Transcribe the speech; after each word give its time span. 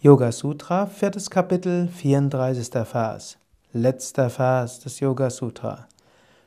Yoga 0.00 0.30
Sutra, 0.30 0.86
viertes 0.86 1.28
Kapitel, 1.28 1.88
34. 1.88 2.68
Vers. 2.86 3.36
Letzter 3.72 4.30
Vers 4.30 4.78
des 4.78 5.00
Yoga 5.00 5.28
Sutra. 5.28 5.88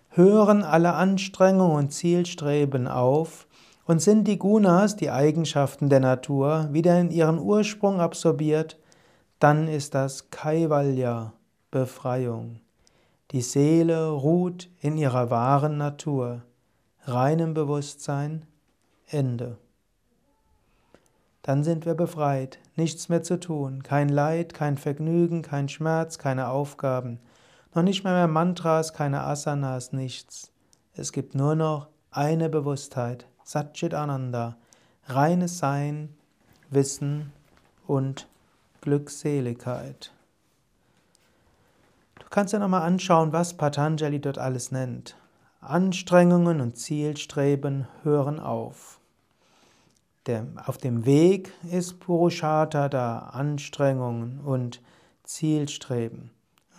Hören 0.08 0.64
alle 0.64 0.94
Anstrengungen 0.94 1.76
und 1.76 1.92
Zielstreben 1.92 2.88
auf 2.88 3.48
und 3.84 4.02
sind 4.02 4.26
die 4.30 4.40
Gunas, 4.40 4.96
die 4.96 5.12
Eigenschaften 5.12 5.90
der 5.90 6.00
Natur, 6.00 6.70
wieder 6.72 6.98
in 6.98 7.12
ihren 7.12 7.40
Ursprung 7.40 8.00
absorbiert, 8.00 8.80
dann 9.40 9.68
ist 9.68 9.96
das 9.96 10.30
Kaivalya, 10.30 11.34
Befreiung. 11.72 12.62
Die 13.32 13.42
Seele 13.42 14.12
ruht 14.12 14.70
in 14.80 14.96
ihrer 14.96 15.30
wahren 15.30 15.76
Natur, 15.78 16.44
reinem 17.04 17.54
Bewusstsein, 17.54 18.46
Ende 19.10 19.58
dann 21.42 21.64
sind 21.64 21.86
wir 21.86 21.96
befreit, 21.96 22.60
nichts 22.76 23.10
mehr 23.10 23.24
zu 23.24 23.40
tun, 23.40 23.84
kein 23.84 24.10
Leid, 24.10 24.54
kein 24.54 24.78
Vergnügen, 24.78 25.42
kein 25.42 25.70
Schmerz, 25.70 26.18
keine 26.18 26.50
Aufgaben, 26.50 27.20
noch 27.74 27.84
nicht 27.84 28.04
mehr, 28.04 28.14
mehr 28.14 28.28
Mantras, 28.28 28.94
keine 28.94 29.22
Asanas, 29.22 29.94
nichts. 29.94 30.52
Es 30.94 31.12
gibt 31.12 31.36
nur 31.36 31.56
noch 31.56 31.88
eine 32.12 32.50
Bewusstheit, 32.50 33.26
Satchit 33.44 33.94
Ananda, 33.94 34.58
reines 35.06 35.58
Sein, 35.58 36.10
Wissen 36.70 37.32
und 37.88 38.28
Glückseligkeit. 38.82 40.14
Du 42.20 42.26
kannst 42.30 42.54
dir 42.54 42.60
nochmal 42.60 42.84
anschauen, 42.84 43.34
was 43.34 43.56
Patanjali 43.56 44.20
dort 44.20 44.38
alles 44.38 44.72
nennt. 44.72 45.16
Anstrengungen 45.60 46.62
und 46.62 46.78
Zielstreben 46.78 47.88
hören 48.04 48.40
auf. 48.40 49.01
Der, 50.28 50.48
auf 50.66 50.78
dem 50.78 51.06
Weg 51.06 51.52
ist 51.72 52.00
Purushartha 52.00 52.90
da, 52.90 53.20
Anstrengungen 53.20 54.40
und 54.40 54.82
Zielstreben. 55.24 56.32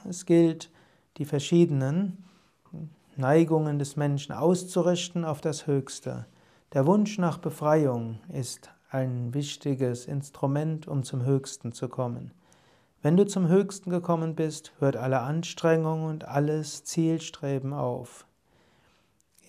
Es 0.09 0.27
gilt, 0.27 0.70
die 1.17 1.25
verschiedenen 1.25 2.25
Neigungen 3.17 3.78
des 3.78 3.97
Menschen 3.97 4.33
auszurichten 4.33 5.25
auf 5.25 5.41
das 5.41 5.67
Höchste. 5.67 6.27
Der 6.72 6.86
Wunsch 6.86 7.19
nach 7.19 7.39
Befreiung 7.39 8.20
ist 8.33 8.70
ein 8.91 9.34
wichtiges 9.34 10.06
Instrument, 10.06 10.86
um 10.86 11.02
zum 11.02 11.24
Höchsten 11.24 11.72
zu 11.72 11.89
kommen. 11.89 12.33
Wenn 13.02 13.17
du 13.17 13.27
zum 13.27 13.48
Höchsten 13.48 13.91
gekommen 13.91 14.36
bist, 14.36 14.72
hört 14.78 14.97
alle 14.97 15.20
Anstrengung 15.20 16.05
und 16.05 16.24
alles 16.24 16.84
Zielstreben 16.84 17.72
auf. 17.72 18.27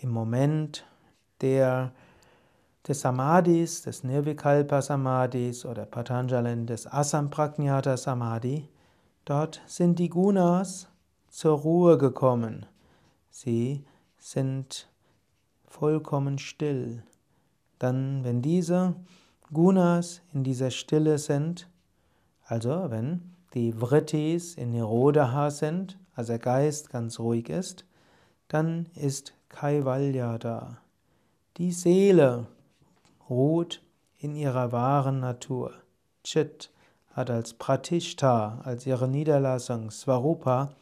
Im 0.01 0.09
Moment 0.09 0.85
der 1.41 1.93
des 2.87 2.99
Samadhis, 3.01 3.81
des 3.83 4.03
Nirvikalpa 4.03 4.81
Samadhis 4.81 5.65
oder 5.65 5.85
Patanjali 5.85 6.65
des 6.65 6.85
Asampragnata 6.85 7.95
Samadhi, 7.95 8.67
dort 9.25 9.61
sind 9.67 9.99
die 9.99 10.09
Gunas 10.09 10.87
zur 11.29 11.59
Ruhe 11.59 11.97
gekommen. 11.97 12.65
Sie 13.29 13.85
sind 14.17 14.89
vollkommen 15.65 16.37
still. 16.37 17.03
Dann, 17.79 18.23
wenn 18.23 18.41
diese 18.41 18.95
Gunas 19.51 20.21
in 20.33 20.43
dieser 20.43 20.71
Stille 20.71 21.17
sind, 21.17 21.69
also 22.45 22.89
wenn 22.89 23.33
die 23.53 23.71
Vrittis 23.71 24.55
in 24.55 24.71
Nirodha 24.71 25.49
sind, 25.49 25.97
also 26.15 26.33
der 26.33 26.39
Geist 26.39 26.89
ganz 26.89 27.19
ruhig 27.19 27.49
ist, 27.49 27.85
dann 28.47 28.87
ist 28.95 29.33
Kaivalya 29.49 30.37
da. 30.37 30.77
Die 31.57 31.71
Seele 31.71 32.47
ruht 33.33 33.81
in 34.17 34.35
ihrer 34.35 34.71
wahren 34.71 35.19
Natur. 35.19 35.73
Chit 36.23 36.71
hat 37.11 37.29
als 37.29 37.53
Pratishta, 37.53 38.61
als 38.63 38.85
ihre 38.85 39.07
Niederlassung, 39.07 39.91
Svarupa, 39.91 40.75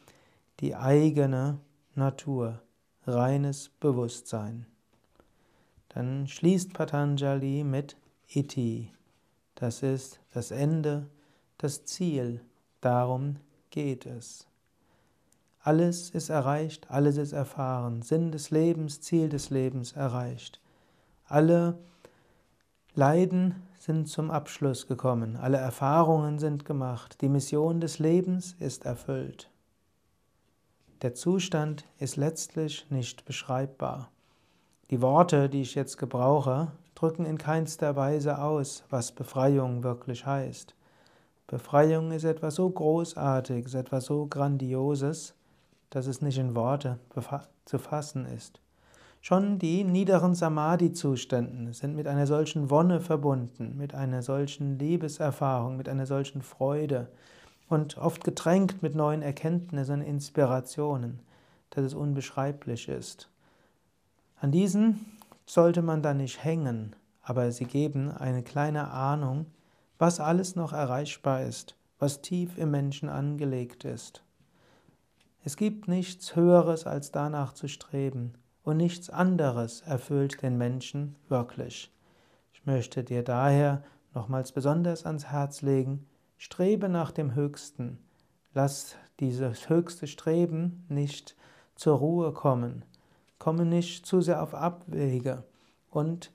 die 0.60 0.76
eigene 0.76 1.58
Natur, 1.94 2.62
reines 3.06 3.70
Bewusstsein. 3.80 4.66
Dann 5.88 6.26
schließt 6.26 6.72
Patanjali 6.72 7.64
mit 7.64 7.96
Iti. 8.28 8.92
Das 9.54 9.82
ist 9.82 10.20
das 10.32 10.50
Ende, 10.50 11.08
das 11.58 11.84
Ziel. 11.84 12.40
Darum 12.80 13.36
geht 13.70 14.06
es. 14.06 14.46
Alles 15.60 16.10
ist 16.10 16.28
erreicht, 16.28 16.90
alles 16.90 17.16
ist 17.16 17.32
erfahren. 17.32 18.02
Sinn 18.02 18.32
des 18.32 18.50
Lebens, 18.50 19.00
Ziel 19.00 19.28
des 19.28 19.50
Lebens 19.50 19.92
erreicht. 19.92 20.60
Alle 21.26 21.78
Leiden 22.94 23.54
sind 23.78 24.06
zum 24.06 24.30
Abschluss 24.30 24.86
gekommen, 24.86 25.38
alle 25.38 25.56
Erfahrungen 25.56 26.38
sind 26.38 26.66
gemacht, 26.66 27.22
die 27.22 27.30
Mission 27.30 27.80
des 27.80 27.98
Lebens 27.98 28.54
ist 28.60 28.84
erfüllt. 28.84 29.50
Der 31.00 31.14
Zustand 31.14 31.86
ist 31.98 32.16
letztlich 32.16 32.86
nicht 32.90 33.24
beschreibbar. 33.24 34.10
Die 34.90 35.00
Worte, 35.00 35.48
die 35.48 35.62
ich 35.62 35.74
jetzt 35.74 35.96
gebrauche, 35.96 36.70
drücken 36.94 37.24
in 37.24 37.38
keinster 37.38 37.96
Weise 37.96 38.42
aus, 38.42 38.84
was 38.90 39.12
Befreiung 39.12 39.82
wirklich 39.82 40.26
heißt. 40.26 40.74
Befreiung 41.46 42.12
ist 42.12 42.24
etwas 42.24 42.56
so 42.56 42.68
Großartiges, 42.68 43.72
etwas 43.72 44.04
so 44.04 44.26
Grandioses, 44.26 45.34
dass 45.88 46.06
es 46.06 46.20
nicht 46.20 46.36
in 46.36 46.54
Worte 46.54 46.98
zu 47.64 47.78
fassen 47.78 48.26
ist. 48.26 48.61
Schon 49.24 49.60
die 49.60 49.84
niederen 49.84 50.34
Samadhi-Zustände 50.34 51.72
sind 51.74 51.94
mit 51.94 52.08
einer 52.08 52.26
solchen 52.26 52.70
Wonne 52.70 53.00
verbunden, 53.00 53.76
mit 53.76 53.94
einer 53.94 54.20
solchen 54.20 54.80
Liebeserfahrung, 54.80 55.76
mit 55.76 55.88
einer 55.88 56.06
solchen 56.06 56.42
Freude 56.42 57.08
und 57.68 57.98
oft 57.98 58.24
getränkt 58.24 58.82
mit 58.82 58.96
neuen 58.96 59.22
Erkenntnissen 59.22 60.00
und 60.00 60.06
Inspirationen, 60.06 61.20
dass 61.70 61.84
es 61.84 61.94
unbeschreiblich 61.94 62.88
ist. 62.88 63.30
An 64.40 64.50
diesen 64.50 65.06
sollte 65.46 65.82
man 65.82 66.02
da 66.02 66.14
nicht 66.14 66.42
hängen, 66.42 66.96
aber 67.22 67.52
sie 67.52 67.66
geben 67.66 68.10
eine 68.10 68.42
kleine 68.42 68.90
Ahnung, 68.90 69.46
was 69.98 70.18
alles 70.18 70.56
noch 70.56 70.72
erreichbar 70.72 71.44
ist, 71.44 71.76
was 72.00 72.22
tief 72.22 72.58
im 72.58 72.72
Menschen 72.72 73.08
angelegt 73.08 73.84
ist. 73.84 74.24
Es 75.44 75.56
gibt 75.56 75.86
nichts 75.86 76.34
Höheres, 76.34 76.88
als 76.88 77.12
danach 77.12 77.52
zu 77.52 77.68
streben 77.68 78.34
und 78.62 78.76
nichts 78.76 79.10
anderes 79.10 79.80
erfüllt 79.82 80.42
den 80.42 80.56
Menschen 80.56 81.16
wirklich. 81.28 81.90
Ich 82.52 82.64
möchte 82.66 83.02
dir 83.04 83.22
daher 83.22 83.82
nochmals 84.14 84.52
besonders 84.52 85.04
ans 85.04 85.26
Herz 85.26 85.62
legen, 85.62 86.06
strebe 86.36 86.88
nach 86.88 87.10
dem 87.10 87.34
Höchsten. 87.34 87.98
Lass 88.54 88.96
dieses 89.20 89.68
höchste 89.68 90.06
Streben 90.06 90.84
nicht 90.88 91.36
zur 91.74 91.96
Ruhe 91.96 92.32
kommen. 92.32 92.84
Komme 93.38 93.64
nicht 93.64 94.06
zu 94.06 94.20
sehr 94.20 94.42
auf 94.42 94.54
Abwege. 94.54 95.42
Und 95.90 96.30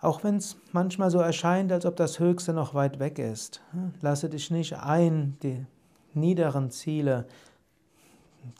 auch 0.00 0.24
wenn 0.24 0.36
es 0.36 0.56
manchmal 0.72 1.10
so 1.10 1.18
erscheint, 1.18 1.72
als 1.72 1.86
ob 1.86 1.96
das 1.96 2.18
Höchste 2.18 2.52
noch 2.52 2.74
weit 2.74 2.98
weg 2.98 3.18
ist, 3.18 3.62
lasse 4.00 4.28
dich 4.28 4.50
nicht 4.50 4.74
ein, 4.74 5.38
die 5.42 5.64
niederen 6.12 6.70
Ziele 6.70 7.26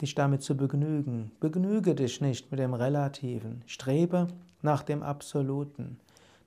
dich 0.01 0.15
damit 0.15 0.43
zu 0.43 0.57
begnügen. 0.57 1.33
Begnüge 1.41 1.95
dich 1.95 2.21
nicht 2.21 2.51
mit 2.51 2.61
dem 2.61 2.75
Relativen. 2.75 3.63
Strebe 3.67 4.29
nach 4.63 4.83
dem 4.83 5.03
Absoluten. 5.03 5.99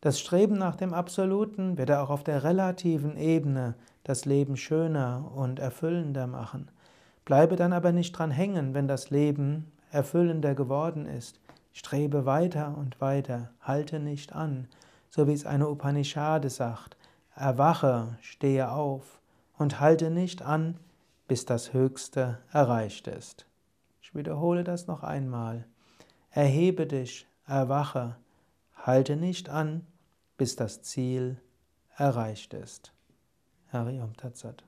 Das 0.02 0.20
Streben 0.20 0.58
nach 0.58 0.75
dem 0.75 0.94
Absoluten 0.94 1.78
wird 1.78 1.92
auch 1.92 2.09
auf 2.09 2.24
der 2.24 2.44
relativen 2.44 3.18
Ebene 3.18 3.75
das 4.03 4.25
Leben 4.25 4.56
schöner 4.56 5.31
und 5.36 5.59
erfüllender 5.59 6.28
machen. 6.28 6.70
Bleibe 7.25 7.56
dann 7.56 7.74
aber 7.74 7.92
nicht 7.92 8.14
dran 8.14 8.31
hängen, 8.31 8.74
wenn 8.74 8.88
das 8.88 9.09
Leben 9.09 9.72
erfüllender 9.92 10.56
geworden 10.56 11.06
ist. 11.06 11.40
Strebe 11.74 12.25
weiter 12.25 12.75
und 12.78 13.02
weiter, 13.02 13.52
halte 13.62 14.00
nicht 14.00 14.34
an, 14.34 14.68
so 15.09 15.28
wie 15.28 15.34
es 15.34 15.46
eine 15.46 15.68
Upanishade 15.68 16.50
sagt. 16.50 16.96
Erwache, 17.36 18.18
stehe 18.22 18.72
auf 18.72 19.19
und 19.57 19.80
halte 19.80 20.10
nicht 20.10 20.42
an, 20.42 20.75
bis 21.27 21.45
das 21.45 21.74
Höchste 21.74 22.39
erreicht 22.51 23.07
ist. 23.07 23.45
Ich 24.01 24.15
wiederhole 24.15 24.63
das 24.63 24.88
noch 24.88 25.03
einmal. 25.03 25.65
Erhebe 26.31 26.88
dich, 26.88 27.27
erwache, 27.45 28.15
halte 28.75 29.15
nicht 29.15 29.50
an, 29.50 29.85
bis 30.38 30.56
das 30.56 30.81
Ziel 30.81 31.41
erreicht 31.95 32.53
ist. 32.53 32.94
Hari 33.71 34.00
Om 34.00 34.15
Tatsat. 34.15 34.67